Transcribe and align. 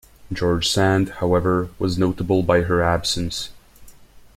George 0.33 0.67
Sand, 0.67 1.09
however, 1.19 1.69
was 1.77 1.95
notable 1.99 2.41
by 2.41 2.61
her 2.63 2.81
absence. 2.81 3.49